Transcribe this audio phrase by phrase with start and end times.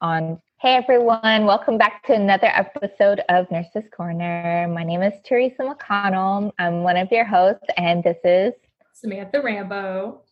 [0.00, 0.40] on.
[0.60, 4.66] Hey everyone, welcome back to another episode of Nurses Corner.
[4.68, 6.52] My name is Teresa McConnell.
[6.58, 8.54] I'm one of your hosts, and this is
[8.94, 10.22] Samantha Rambo.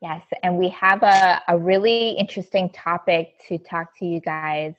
[0.00, 4.72] Yes, and we have a, a really interesting topic to talk to you guys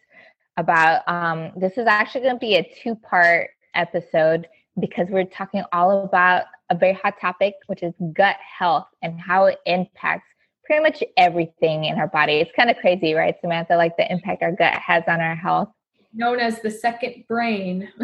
[0.58, 1.08] about.
[1.08, 4.48] Um, this is actually going to be a two part episode
[4.80, 9.46] because we're talking all about a very hot topic, which is gut health and how
[9.46, 10.31] it impacts
[10.72, 12.36] pretty much everything in our body.
[12.36, 13.76] It's kind of crazy, right, Samantha?
[13.76, 15.68] Like the impact our gut has on our health.
[16.14, 17.90] Known as the second brain.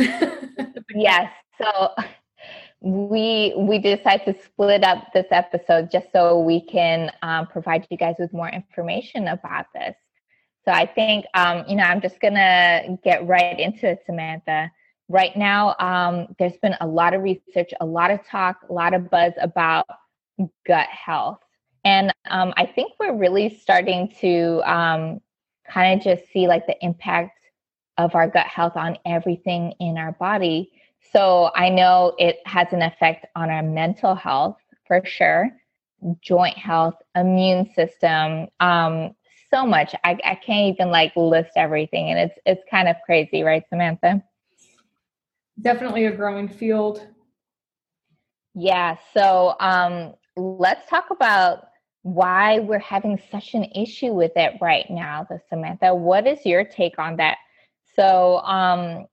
[0.93, 1.31] yes.
[1.57, 1.91] So
[2.81, 7.95] we we decided to split up this episode just so we can um, provide you
[7.95, 9.95] guys with more information about this.
[10.65, 14.69] So I think um, you know I'm just gonna get right into it, Samantha.
[15.07, 18.93] Right now, um, there's been a lot of research, a lot of talk, a lot
[18.93, 19.85] of buzz about
[20.65, 21.39] gut health,
[21.87, 25.21] and um, I think we're really starting to um,
[25.71, 27.39] kind of just see like the impact
[27.97, 30.69] of our gut health on everything in our body.
[31.13, 35.49] So I know it has an effect on our mental health for sure,
[36.19, 39.15] joint health, immune system, um,
[39.49, 39.95] so much.
[40.03, 44.21] I, I can't even like list everything, and it's it's kind of crazy, right, Samantha?
[45.61, 47.07] Definitely a growing field.
[48.53, 48.97] Yeah.
[49.13, 51.67] So um, let's talk about
[52.07, 55.93] why we're having such an issue with it right now, the Samantha.
[55.93, 57.37] What is your take on that?
[57.95, 59.07] So um,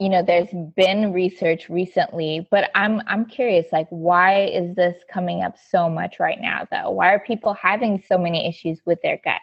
[0.00, 5.42] you know there's been research recently but i'm i'm curious like why is this coming
[5.42, 9.20] up so much right now though why are people having so many issues with their
[9.22, 9.42] gut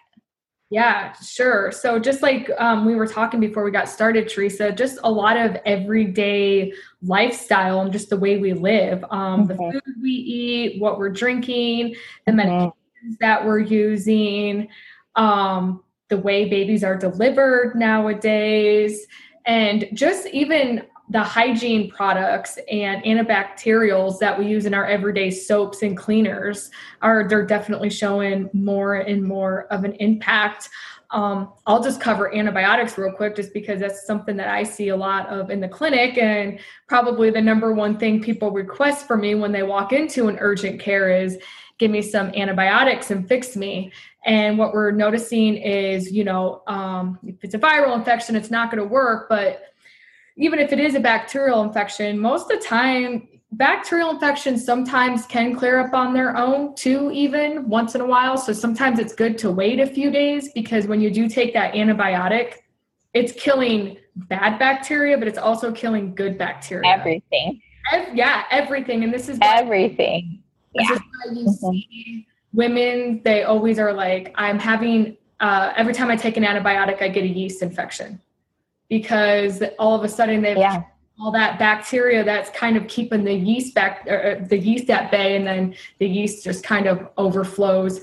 [0.70, 1.72] yeah, sure.
[1.72, 5.38] So just like um, we were talking before we got started, Teresa, just a lot
[5.38, 9.48] of everyday lifestyle and just the way we live, um, mm-hmm.
[9.48, 12.40] the food we eat, what we're drinking, the mm-hmm.
[12.40, 14.68] medications that we're using,
[15.16, 19.08] um, the way babies are delivered nowadays,
[19.46, 25.82] and just even the hygiene products and antibacterials that we use in our everyday soaps
[25.82, 26.70] and cleaners
[27.02, 30.70] are they're definitely showing more and more of an impact.
[31.12, 34.96] Um, i'll just cover antibiotics real quick just because that's something that i see a
[34.98, 36.60] lot of in the clinic and
[36.90, 40.82] probably the number one thing people request for me when they walk into an urgent
[40.82, 41.38] care is
[41.78, 43.92] give me some antibiotics and fix me.
[44.26, 48.72] And what we're noticing is you know um, if it's a viral infection it's not
[48.72, 49.62] going to work but
[50.38, 55.56] even if it is a bacterial infection, most of the time, bacterial infections sometimes can
[55.56, 58.38] clear up on their own too, even once in a while.
[58.38, 61.74] So sometimes it's good to wait a few days because when you do take that
[61.74, 62.56] antibiotic,
[63.14, 66.92] it's killing bad bacteria, but it's also killing good bacteria.
[66.92, 67.62] Everything.
[68.14, 69.04] yeah, everything.
[69.04, 70.44] And this is everything.
[70.76, 70.96] This yeah.
[70.96, 71.72] is why you mm-hmm.
[71.72, 77.02] see women, they always are like, I'm having, uh, every time I take an antibiotic,
[77.02, 78.22] I get a yeast infection
[78.90, 80.84] because all of a sudden they've yeah.
[81.20, 85.36] all that bacteria that's kind of keeping the yeast back or the yeast at bay
[85.36, 88.02] and then the yeast just kind of overflows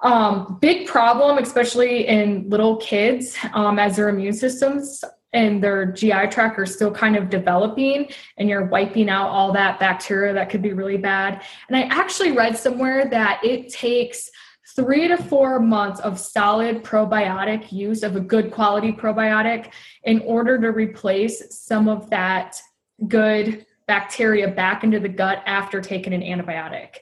[0.00, 6.28] um, big problem especially in little kids um, as their immune systems and their GI
[6.30, 10.62] tract are still kind of developing and you're wiping out all that bacteria that could
[10.62, 11.42] be really bad.
[11.68, 14.30] And I actually read somewhere that it takes
[14.76, 19.70] three to four months of solid probiotic use of a good quality probiotic
[20.04, 22.60] in order to replace some of that
[23.06, 26.96] good bacteria back into the gut after taking an antibiotic.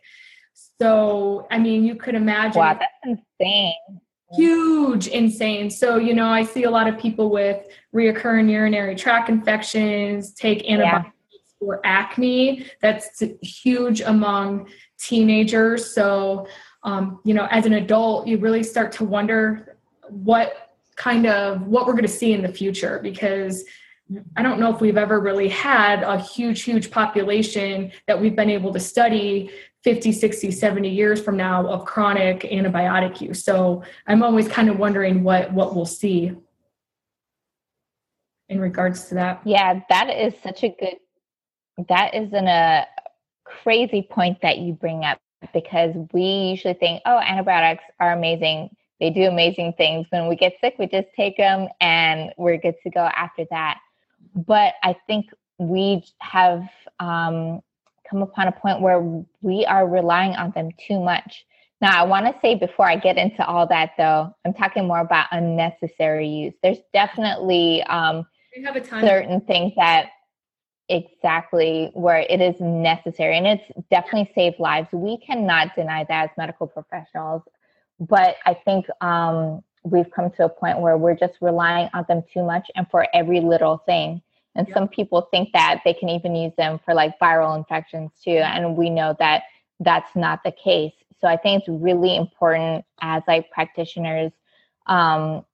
[0.81, 2.61] So, I mean, you could imagine.
[2.61, 3.75] Wow, that's insane.
[4.33, 5.71] Huge, insane.
[5.71, 10.69] So, you know, I see a lot of people with reoccurring urinary tract infections take
[10.69, 11.39] antibiotics yeah.
[11.59, 12.67] for acne.
[12.83, 15.95] That's huge among teenagers.
[15.95, 16.49] So,
[16.87, 19.77] um, you know, as an adult, you really start to wonder
[20.09, 23.65] what kind of what we're going to see in the future because
[24.37, 28.49] I don't know if we've ever really had a huge, huge population that we've been
[28.49, 29.51] able to study
[29.83, 33.45] 50, 60, 70 years from now of chronic antibiotic use.
[33.45, 36.33] So I'm always kind of wondering what what we'll see
[38.49, 39.43] in regards to that.
[39.45, 40.99] Yeah, that is such a good
[41.89, 42.87] that is an, a
[43.45, 45.19] crazy point that you bring up
[45.53, 48.71] because we usually think, oh, antibiotics are amazing.
[49.01, 50.07] They do amazing things.
[50.11, 53.79] When we get sick, we just take them and we're good to go after that.
[54.35, 55.27] But I think
[55.59, 56.63] we have
[56.99, 57.61] um,
[58.09, 59.01] come upon a point where
[59.43, 61.45] we are relying on them too much.
[61.81, 65.01] Now, I want to say before I get into all that, though, I'm talking more
[65.01, 66.55] about unnecessary use.
[66.63, 68.27] There's definitely um,
[69.01, 70.09] certain things that
[70.89, 76.31] exactly where it is necessary and it's definitely saved lives we cannot deny that as
[76.39, 77.43] medical professionals
[77.99, 82.23] but i think um, we've come to a point where we're just relying on them
[82.33, 84.21] too much and for every little thing.
[84.57, 88.39] And some people think that they can even use them for like viral infections too.
[88.39, 89.45] And we know that
[89.81, 90.95] that's not the case.
[91.21, 94.33] So I think it's really important as like practitioners
[94.87, 95.45] um,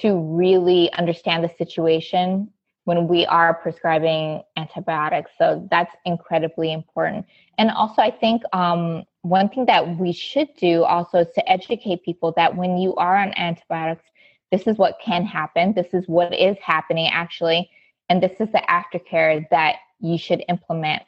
[0.00, 2.50] to really understand the situation
[2.84, 5.30] when we are prescribing antibiotics.
[5.38, 7.26] So that's incredibly important.
[7.58, 12.04] And also, I think um, one thing that we should do also is to educate
[12.04, 14.04] people that when you are on antibiotics,
[14.50, 15.72] this is what can happen.
[15.74, 17.70] This is what is happening actually.
[18.08, 21.02] And this is the aftercare that you should implement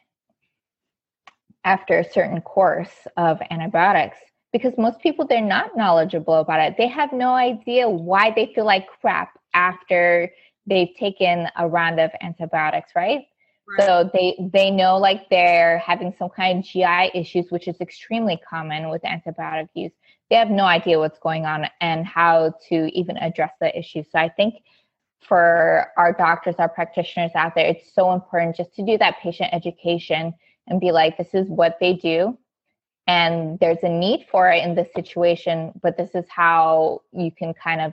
[1.65, 4.19] after a certain course of antibiotics
[4.53, 8.65] because most people they're not knowledgeable about it they have no idea why they feel
[8.65, 10.31] like crap after
[10.67, 13.23] they've taken a round of antibiotics right,
[13.69, 13.87] right.
[13.87, 18.41] so they they know like they're having some kind of gi issues which is extremely
[18.49, 19.93] common with antibiotic use
[20.31, 24.19] they have no idea what's going on and how to even address the issue so
[24.19, 24.55] i think
[25.21, 29.49] for our doctors our practitioners out there it's so important just to do that patient
[29.53, 30.35] education
[30.67, 32.39] and be like, this is what they do.
[33.07, 37.53] And there's a need for it in this situation, but this is how you can
[37.53, 37.93] kind of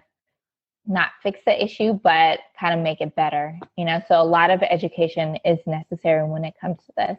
[0.86, 3.58] not fix the issue, but kind of make it better.
[3.78, 7.18] You know, so a lot of education is necessary when it comes to this.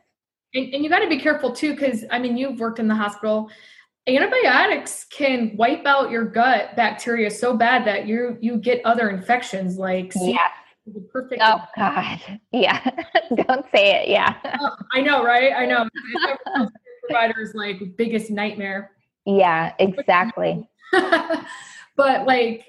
[0.55, 2.95] And, and you got to be careful too, because I mean, you've worked in the
[2.95, 3.51] hospital.
[4.07, 9.79] Antibiotics can wipe out your gut bacteria so bad that you you get other infections
[9.79, 10.49] like yeah.
[11.13, 11.41] perfect.
[11.45, 12.21] Oh God,
[12.51, 12.83] yeah.
[13.47, 14.09] Don't say it.
[14.09, 14.35] Yeah.
[14.61, 15.53] Oh, I know, right?
[15.53, 15.89] I know.
[17.09, 18.93] provider's like biggest nightmare.
[19.25, 20.69] Yeah, exactly.
[20.93, 22.65] but like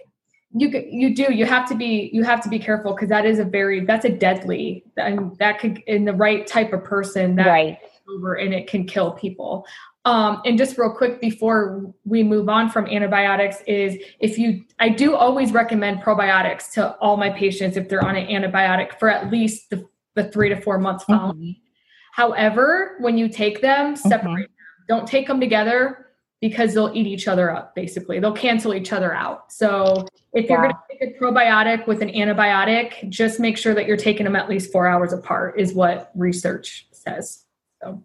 [0.53, 3.39] you you do you have to be you have to be careful because that is
[3.39, 7.47] a very that's a deadly and that could in the right type of person that
[7.47, 7.79] right
[8.09, 9.65] over and it can kill people
[10.05, 14.89] um, and just real quick before we move on from antibiotics is if you i
[14.89, 19.31] do always recommend probiotics to all my patients if they're on an antibiotic for at
[19.31, 22.21] least the, the three to four months following mm-hmm.
[22.21, 24.07] however when you take them mm-hmm.
[24.07, 24.41] separate mm-hmm.
[24.41, 24.49] them
[24.87, 26.03] don't take them together
[26.43, 30.61] because they'll eat each other up basically they'll cancel each other out so if you're
[30.61, 34.35] going to take a probiotic with an antibiotic just make sure that you're taking them
[34.35, 37.45] at least four hours apart is what research says
[37.81, 38.03] so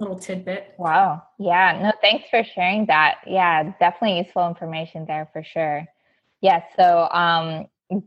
[0.00, 0.74] little tidbit.
[0.78, 1.22] Wow.
[1.38, 1.78] Yeah.
[1.82, 3.18] No, thanks for sharing that.
[3.26, 5.86] Yeah, definitely useful information there for sure.
[6.40, 6.62] Yeah.
[6.76, 7.66] So, um,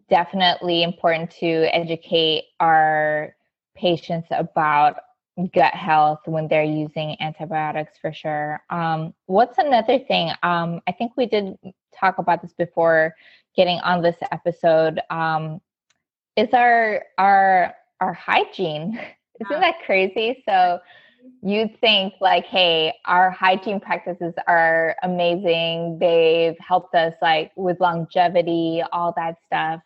[0.09, 3.35] definitely important to educate our
[3.75, 4.95] patients about
[5.53, 8.61] gut health when they're using antibiotics for sure.
[8.69, 10.31] Um, what's another thing?
[10.43, 11.57] Um, I think we did
[11.97, 13.15] talk about this before
[13.55, 14.99] getting on this episode.
[15.09, 15.59] Um,
[16.35, 18.99] is our our our hygiene?
[19.39, 20.43] Isn't that crazy?
[20.47, 20.79] So
[21.41, 28.83] you'd think like hey our hygiene practices are amazing they've helped us like with longevity
[28.91, 29.79] all that stuff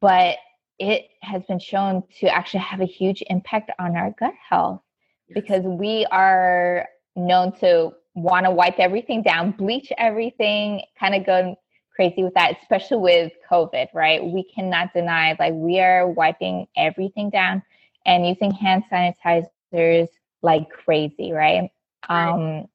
[0.00, 0.36] but
[0.78, 4.80] it has been shown to actually have a huge impact on our gut health
[5.28, 5.34] yes.
[5.34, 11.56] because we are known to want to wipe everything down bleach everything kind of go
[11.94, 17.30] crazy with that especially with covid right we cannot deny like we are wiping everything
[17.30, 17.62] down
[18.06, 20.08] and using hand sanitizers
[20.44, 21.70] like crazy, right?
[22.08, 22.66] Um,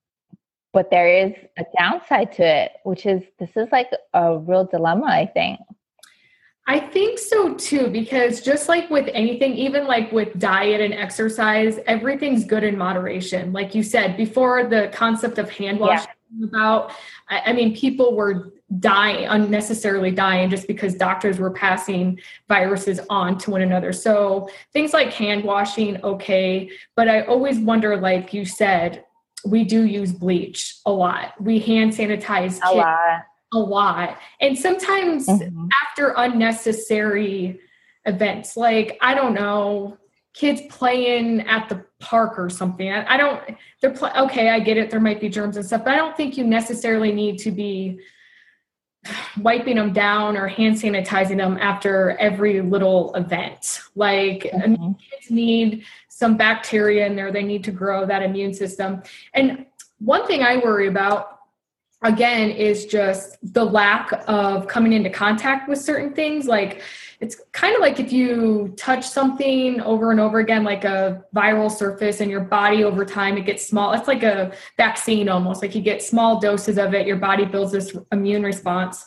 [0.73, 5.05] but there is a downside to it, which is this is like a real dilemma,
[5.05, 5.59] I think.
[6.69, 11.79] I think so too, because just like with anything, even like with diet and exercise,
[11.87, 13.51] everything's good in moderation.
[13.51, 16.45] Like you said before, the concept of hand washing yeah.
[16.45, 16.91] about,
[17.27, 23.49] I, mean, people were dying, unnecessarily dying just because doctors were passing viruses on to
[23.49, 23.91] one another.
[23.91, 26.69] So things like hand washing, okay.
[26.95, 29.05] But I always wonder, like you said,
[29.43, 31.33] we do use bleach a lot.
[31.41, 34.17] We hand sanitize a lot a lot.
[34.39, 35.67] And sometimes mm-hmm.
[35.83, 37.59] after unnecessary
[38.05, 39.97] events, like, I don't know,
[40.33, 42.91] kids playing at the park or something.
[42.91, 43.41] I, I don't,
[43.81, 44.89] they're, play, okay, I get it.
[44.89, 47.99] There might be germs and stuff, but I don't think you necessarily need to be
[49.37, 53.81] wiping them down or hand sanitizing them after every little event.
[53.95, 54.61] Like mm-hmm.
[54.61, 54.91] I mean, mm-hmm.
[55.11, 57.31] kids need some bacteria in there.
[57.31, 59.01] They need to grow that immune system.
[59.33, 59.65] And
[59.99, 61.38] one thing I worry about
[62.01, 66.45] again is just the lack of coming into contact with certain things.
[66.45, 66.81] Like
[67.19, 71.69] it's kind of like if you touch something over and over again like a viral
[71.69, 73.91] surface in your body over time it gets small.
[73.91, 75.61] It's like a vaccine almost.
[75.61, 79.05] Like you get small doses of it your body builds this immune response.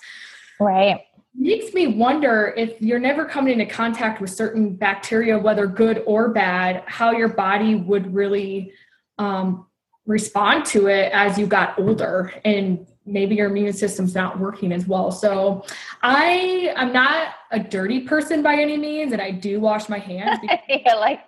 [0.60, 1.00] Right.
[1.34, 6.28] Makes me wonder if you're never coming into contact with certain bacteria whether good or
[6.28, 8.72] bad how your body would really
[9.16, 9.66] um,
[10.06, 14.86] respond to it as you got older and maybe your immune system's not working as
[14.86, 15.10] well.
[15.10, 15.64] So
[16.02, 20.40] I I'm not a dirty person by any means, and I do wash my hands.
[20.68, 21.20] yeah, like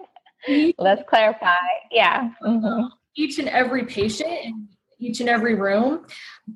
[0.78, 1.54] let's clarify.
[1.90, 2.30] Yeah.
[2.42, 2.86] Mm-hmm.
[3.16, 6.06] Each and every patient in each and every room,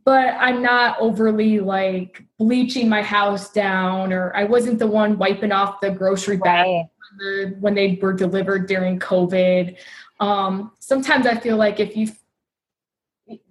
[0.05, 5.53] but I'm not overly like bleaching my house down, or I wasn't the one wiping
[5.53, 6.85] off the grocery bag right.
[6.87, 9.77] when, the, when they were delivered during COVID.
[10.21, 12.09] Um, sometimes I feel like if you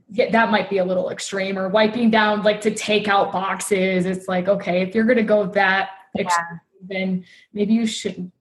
[0.09, 4.05] yeah, that might be a little extreme or wiping down like to take out boxes.
[4.05, 6.29] It's like, okay, if you're going to go that yeah.
[6.81, 8.31] then maybe you shouldn't.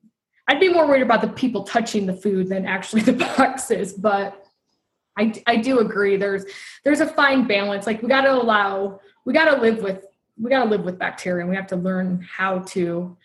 [0.49, 3.92] I'd be more worried about the people touching the food than actually the boxes.
[3.92, 4.47] But
[5.16, 6.16] I, I do agree.
[6.16, 6.45] There's,
[6.85, 7.87] there's a fine balance.
[7.87, 10.04] Like we got to allow, we got to live with,
[10.40, 13.16] we got to live with bacteria and we have to learn how to,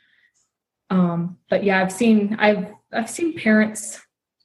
[0.90, 4.02] um, but yeah, I've seen, I've, I've seen parents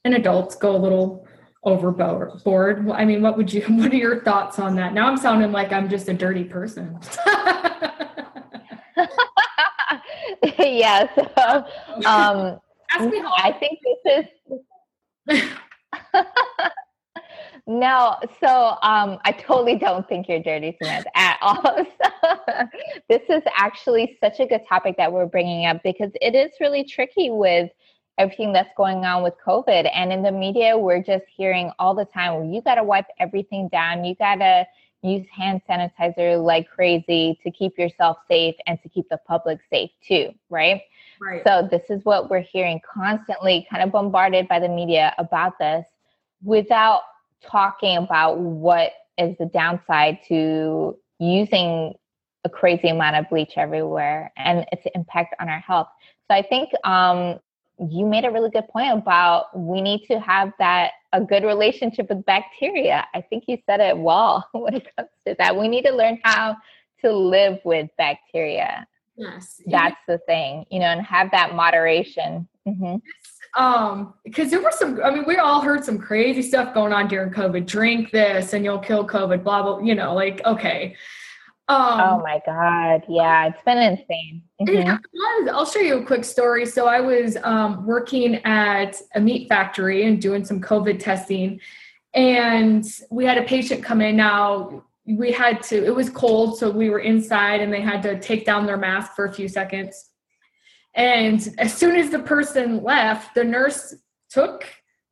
[0.07, 1.27] and adults go a little
[1.63, 2.89] overboard.
[2.89, 4.93] I mean, what would you, what are your thoughts on that?
[4.93, 6.97] Now I'm sounding like I'm just a dirty person.
[10.57, 11.07] yeah.
[11.15, 11.65] So,
[12.07, 12.59] um,
[12.91, 14.25] I think this
[15.27, 15.43] is.
[17.67, 21.85] no, so um, I totally don't think you're dirty, Samantha, at all.
[23.09, 26.85] This is actually such a good topic that we're bringing up because it is really
[26.85, 27.69] tricky with
[28.17, 29.89] everything that's going on with COVID.
[29.93, 33.05] And in the media, we're just hearing all the time, well, you got to wipe
[33.19, 34.03] everything down.
[34.03, 34.65] You got to
[35.03, 39.91] use hand sanitizer like crazy to keep yourself safe and to keep the public safe
[40.05, 40.81] too, right?
[41.21, 41.41] Right.
[41.45, 45.85] So this is what we're hearing constantly, kind of bombarded by the media about this
[46.43, 47.01] without
[47.41, 51.93] talking about what is the downside to using
[52.43, 55.87] a crazy amount of bleach everywhere and its impact on our health.
[56.27, 57.39] So I think um,
[57.79, 62.09] you made a really good point about we need to have that a good relationship
[62.09, 63.05] with bacteria.
[63.13, 65.55] I think you said it well when it comes to that.
[65.55, 66.57] We need to learn how
[67.01, 68.87] to live with bacteria.
[69.15, 69.61] Yes.
[69.65, 72.47] That's the thing, you know, and have that moderation.
[72.67, 72.97] Mm-hmm.
[73.61, 77.07] Um, because there were some, I mean, we all heard some crazy stuff going on
[77.07, 77.65] during COVID.
[77.65, 80.95] Drink this and you'll kill COVID, blah, blah, you know, like, okay.
[81.69, 83.03] Um, oh my God.
[83.09, 84.41] Yeah, it's been insane.
[84.61, 85.49] Mm-hmm.
[85.49, 86.65] I'll show you a quick story.
[86.65, 91.59] So I was um, working at a meat factory and doing some COVID testing.
[92.13, 94.15] And we had a patient come in.
[94.15, 96.57] Now, we had to, it was cold.
[96.57, 99.47] So we were inside and they had to take down their mask for a few
[99.47, 100.05] seconds.
[100.95, 103.93] And as soon as the person left, the nurse
[104.29, 104.65] took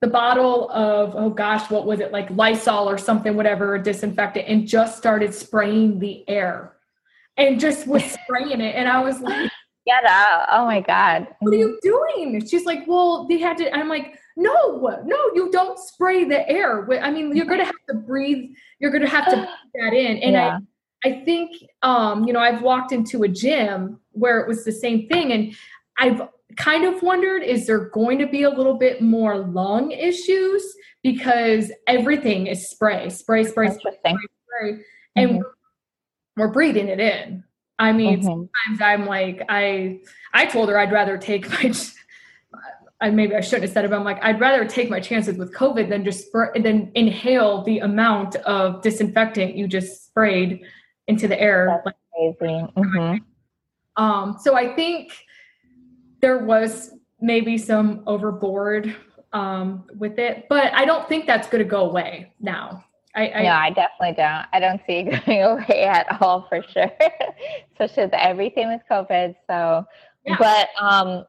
[0.05, 4.67] the bottle of oh gosh what was it like lysol or something whatever disinfectant and
[4.67, 6.74] just started spraying the air.
[7.38, 9.50] And just was spraying it and i was like
[9.88, 10.47] get out.
[10.51, 11.27] Oh my god.
[11.39, 12.45] What are you doing?
[12.45, 16.88] She's like well they had to i'm like no no you don't spray the air.
[17.01, 20.17] I mean you're gonna have to breathe you're gonna have to breathe that in.
[20.17, 20.59] And yeah.
[21.03, 24.71] i i think um you know i've walked into a gym where it was the
[24.71, 25.55] same thing and
[25.97, 26.21] i've
[26.57, 30.63] kind of wondered is there going to be a little bit more lung issues
[31.03, 34.85] because everything is spray, spray, spray, spray, spray, spray
[35.15, 35.38] and mm-hmm.
[36.35, 37.43] we're, we're, breathing it in.
[37.77, 38.25] I mean, mm-hmm.
[38.25, 40.00] sometimes I'm like, I,
[40.33, 41.74] I told her I'd rather take my,
[43.01, 45.38] I maybe I shouldn't have said it, but I'm like, I'd rather take my chances
[45.38, 50.62] with COVID than just spray, than inhale the amount of disinfectant you just sprayed
[51.07, 51.67] into the air.
[51.67, 52.65] That's like, crazy.
[52.77, 54.03] Mm-hmm.
[54.03, 55.12] Um, so I think
[56.22, 58.95] there was maybe some overboard
[59.34, 62.84] um, with it, but I don't think that's going to go away now.
[63.15, 64.45] I, I, no, I definitely don't.
[64.51, 66.91] I don't see it going away at all for sure,
[67.72, 69.36] especially with everything with COVID.
[69.48, 69.86] So,
[70.25, 70.36] yeah.
[70.38, 71.25] but um,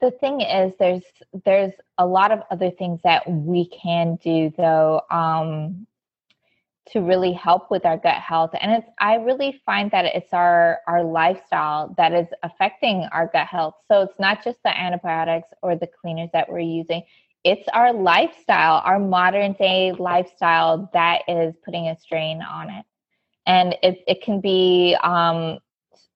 [0.00, 1.02] the thing is, there's
[1.44, 5.02] there's a lot of other things that we can do though.
[5.10, 5.86] Um,
[6.92, 8.50] to really help with our gut health.
[8.60, 13.46] And it's i really find that it's our our lifestyle that is affecting our gut
[13.46, 13.74] health.
[13.88, 17.02] So it's not just the antibiotics or the cleaners that we're using.
[17.44, 22.84] It's our lifestyle our modern day lifestyle that is putting a strain on it.
[23.46, 25.58] And it, it can be um,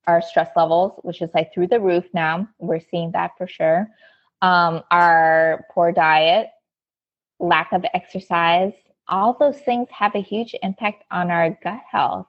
[0.07, 2.49] our stress levels which is like through the roof now.
[2.59, 3.89] We're seeing that for sure.
[4.43, 6.49] Um, our poor diet
[7.41, 8.73] lack of exercise
[9.09, 12.27] all those things have a huge impact on our gut health.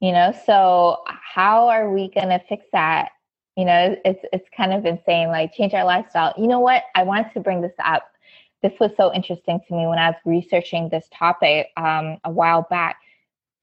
[0.00, 3.10] You know, so how are we going to fix that?
[3.56, 5.28] You know, it's it's kind of insane.
[5.28, 6.34] Like change our lifestyle.
[6.36, 6.84] You know what?
[6.94, 8.04] I wanted to bring this up.
[8.62, 12.66] This was so interesting to me when I was researching this topic um, a while
[12.70, 12.96] back.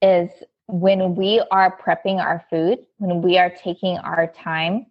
[0.02, 0.30] Is
[0.68, 4.86] when we are prepping our food, when we are taking our time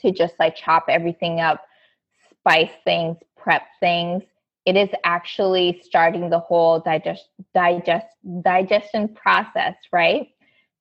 [0.00, 1.64] to just like chop everything up,
[2.30, 4.22] spice things, prep things,
[4.66, 8.06] it is actually starting the whole digest digest
[8.42, 10.28] digestion process, right?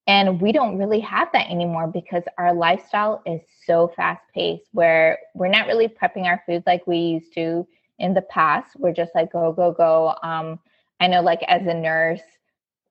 [0.08, 5.18] And we don't really have that anymore because our lifestyle is so fast paced where
[5.34, 7.68] we're not really prepping our food like we used to
[8.00, 8.76] in the past.
[8.78, 10.16] We're just like go, go, go.
[10.22, 10.60] Um,
[11.00, 12.22] I know like as a nurse,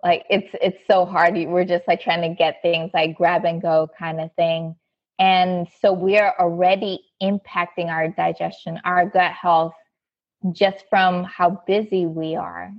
[0.02, 1.34] like it's it's so hard.
[1.34, 4.76] We're just like trying to get things like grab and go kind of thing.
[5.18, 9.74] And so we are already impacting our digestion, our gut health
[10.52, 12.72] just from how busy we are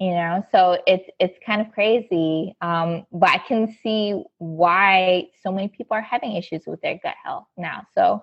[0.00, 0.46] you know?
[0.52, 5.96] So it's it's kind of crazy um, but i can see why so many people
[5.96, 7.84] are having issues with their gut health now.
[7.96, 8.22] So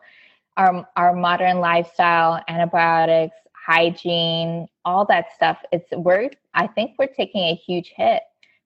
[0.55, 7.41] our our modern lifestyle antibiotics hygiene all that stuff it's we're i think we're taking
[7.41, 8.21] a huge hit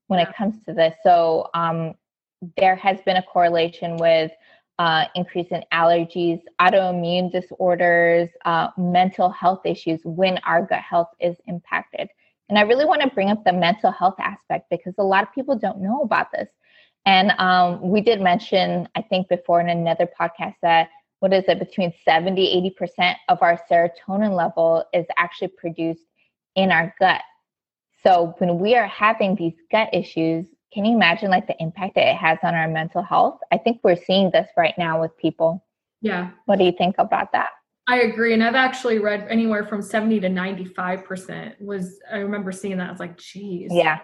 [0.10, 0.28] when yeah.
[0.28, 0.96] it comes to this.
[1.04, 1.94] So um,
[2.58, 4.32] there has been a correlation with
[4.80, 11.36] uh, increase in allergies, autoimmune disorders, uh, mental health issues when our gut health is
[11.48, 12.10] impacted.
[12.48, 15.34] And I really want to bring up the mental health aspect because a lot of
[15.34, 16.48] people don't know about this.
[17.06, 21.60] And um, we did mention, I think, before in another podcast that what is it,
[21.60, 26.06] between 70, 80% of our serotonin level is actually produced
[26.56, 27.22] in our gut.
[28.04, 32.08] So when we are having these gut issues, can you imagine like the impact that
[32.08, 33.40] it has on our mental health?
[33.52, 35.64] I think we're seeing this right now with people.
[36.02, 36.32] Yeah.
[36.46, 37.50] What do you think about that?
[37.88, 38.34] I agree.
[38.34, 42.88] And I've actually read anywhere from 70 to 95% was, I remember seeing that.
[42.88, 43.72] I was like, geez.
[43.74, 44.00] Yeah.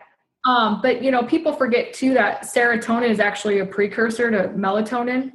[0.46, 5.34] Um, but you know, people forget too that serotonin is actually a precursor to melatonin.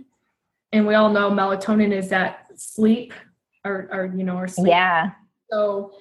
[0.72, 3.12] And we all know melatonin is that sleep
[3.64, 4.68] or, or you know, or sleep.
[4.68, 5.10] Yeah.
[5.50, 5.92] So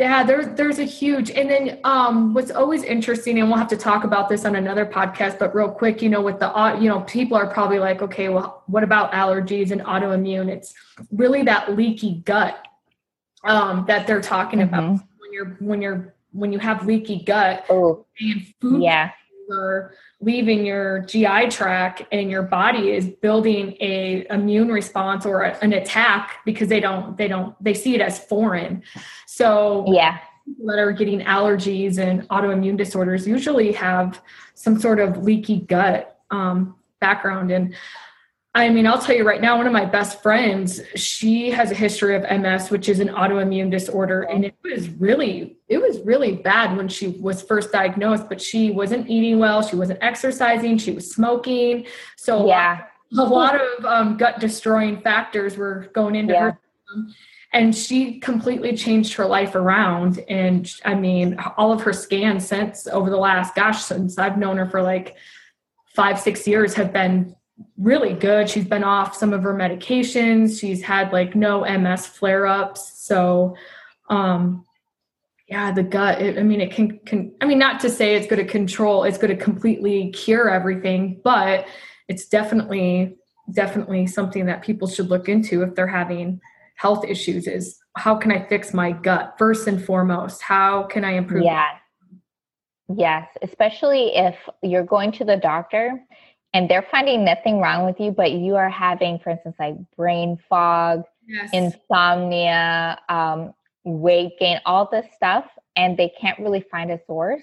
[0.00, 3.76] yeah, there's there's a huge and then um what's always interesting and we'll have to
[3.76, 7.02] talk about this on another podcast but real quick, you know, with the you know,
[7.02, 10.48] people are probably like, okay, well, what about allergies and autoimmune?
[10.48, 10.72] It's
[11.12, 12.66] really that leaky gut
[13.44, 14.74] um that they're talking mm-hmm.
[14.74, 19.10] about when you're when you're when you have leaky gut oh, and food yeah
[19.50, 25.56] are leaving your GI tract and your body is building a immune response or a,
[25.62, 28.82] an attack because they don't they don't they see it as foreign.
[29.26, 30.18] So yeah,
[30.64, 34.22] that are getting allergies and autoimmune disorders usually have
[34.54, 37.74] some sort of leaky gut um, background and
[38.52, 41.74] I mean, I'll tell you right now, one of my best friends, she has a
[41.74, 44.22] history of MS, which is an autoimmune disorder.
[44.22, 48.72] And it was really, it was really bad when she was first diagnosed, but she
[48.72, 49.62] wasn't eating well.
[49.62, 50.78] She wasn't exercising.
[50.78, 51.86] She was smoking.
[52.16, 52.86] So yeah.
[53.16, 56.40] a lot of um, gut destroying factors were going into yeah.
[56.40, 56.58] her.
[57.52, 60.24] And she completely changed her life around.
[60.28, 64.56] And I mean, all of her scans since over the last, gosh, since I've known
[64.56, 65.16] her for like
[65.94, 67.36] five, six years have been
[67.76, 68.48] really good.
[68.48, 70.60] She's been off some of her medications.
[70.60, 72.92] She's had like no MS flare ups.
[73.00, 73.56] So,
[74.08, 74.64] um,
[75.48, 78.26] yeah, the gut, it, I mean, it can, can, I mean, not to say it's
[78.26, 81.66] going to control, it's going to completely cure everything, but
[82.08, 83.16] it's definitely,
[83.52, 86.40] definitely something that people should look into if they're having
[86.76, 90.40] health issues is how can I fix my gut first and foremost?
[90.40, 91.42] How can I improve?
[91.44, 91.66] Yeah.
[92.96, 96.00] Yes, especially if you're going to the doctor
[96.52, 100.38] and they're finding nothing wrong with you, but you are having, for instance, like brain
[100.48, 101.50] fog, yes.
[101.52, 105.44] insomnia, um, weight gain, all this stuff,
[105.76, 107.42] and they can't really find a source.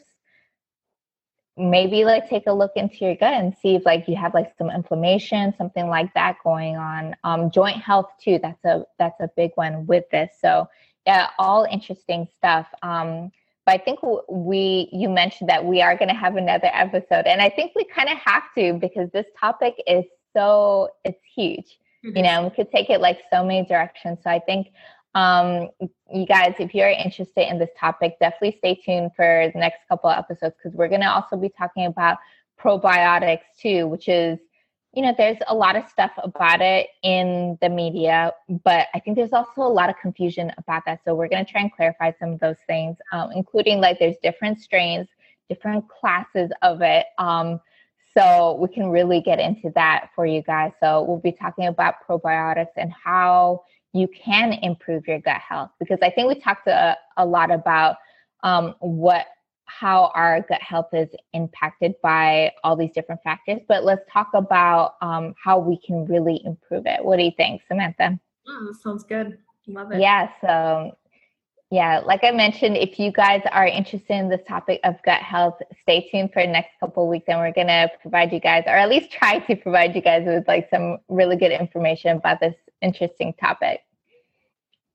[1.56, 4.54] Maybe like take a look into your gut and see if like you have like
[4.58, 7.16] some inflammation, something like that going on.
[7.24, 8.40] Um, joint health too.
[8.44, 10.30] That's a that's a big one with this.
[10.40, 10.68] So
[11.08, 12.68] yeah, all interesting stuff.
[12.84, 13.32] Um,
[13.68, 14.00] but I think
[14.30, 17.84] we you mentioned that we are going to have another episode, and I think we
[17.84, 21.78] kind of have to because this topic is so it's huge.
[22.06, 22.16] Mm-hmm.
[22.16, 24.20] You know, we could take it like so many directions.
[24.24, 24.68] So I think
[25.16, 29.80] um, you guys, if you're interested in this topic, definitely stay tuned for the next
[29.90, 32.20] couple of episodes because we're going to also be talking about
[32.58, 34.40] probiotics too, which is
[34.94, 38.32] you know, there's a lot of stuff about it in the media,
[38.64, 41.02] but I think there's also a lot of confusion about that.
[41.06, 44.16] So we're going to try and clarify some of those things, um, including like there's
[44.24, 45.08] different strains,
[45.50, 47.06] different classes of it.
[47.18, 47.60] Um,
[48.18, 50.72] so we can really get into that for you guys.
[50.82, 56.00] So we'll be talking about probiotics and how you can improve your gut health because
[56.02, 57.98] I think we talked a, a lot about
[58.44, 59.28] um, what
[59.68, 64.96] how our gut health is impacted by all these different factors, but let's talk about
[65.02, 67.04] um, how we can really improve it.
[67.04, 68.20] What do you think, Samantha?
[68.48, 69.38] Oh, sounds good.
[69.68, 70.00] Love it.
[70.00, 70.30] Yeah.
[70.42, 70.96] So,
[71.70, 75.60] yeah, like I mentioned, if you guys are interested in this topic of gut health,
[75.82, 78.78] stay tuned for the next couple of weeks, and we're gonna provide you guys, or
[78.78, 82.56] at least try to provide you guys with like some really good information about this
[82.82, 83.82] interesting topic.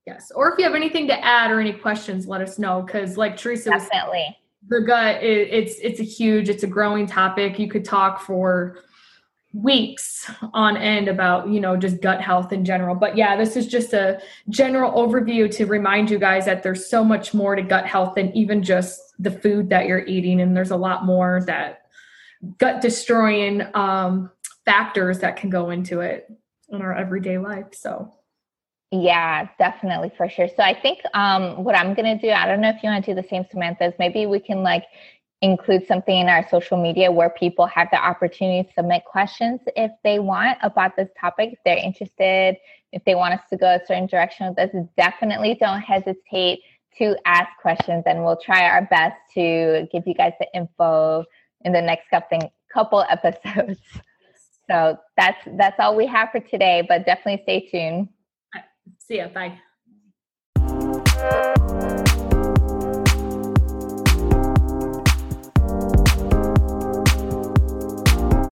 [0.07, 0.31] Yes.
[0.35, 2.83] Or if you have anything to add or any questions, let us know.
[2.83, 4.25] Cause like Teresa Definitely.
[4.27, 4.35] Was,
[4.67, 7.59] the gut, it, it's it's a huge, it's a growing topic.
[7.59, 8.79] You could talk for
[9.53, 12.95] weeks on end about you know just gut health in general.
[12.95, 17.03] But yeah this is just a general overview to remind you guys that there's so
[17.03, 20.41] much more to gut health than even just the food that you're eating.
[20.41, 21.83] And there's a lot more that
[22.57, 24.31] gut destroying um,
[24.65, 26.27] factors that can go into it
[26.69, 27.73] in our everyday life.
[27.73, 28.11] So
[28.93, 32.69] yeah definitely for sure so i think um, what i'm gonna do i don't know
[32.69, 34.83] if you want to do the same samantha's maybe we can like
[35.43, 39.91] include something in our social media where people have the opportunity to submit questions if
[40.01, 42.55] they want about this topic, if they're interested,
[42.93, 46.59] if they want us to go a certain direction with this, definitely don't hesitate
[46.97, 51.25] to ask questions and we'll try our best to give you guys the info
[51.65, 53.79] in the next couple couple episodes.
[54.71, 58.07] So that's that's all we have for today, but definitely stay tuned.
[58.99, 59.27] See ya.
[59.29, 59.59] Bye.